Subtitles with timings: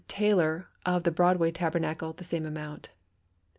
[0.07, 2.89] Taylor of the Broadway Tabernacle the same amount.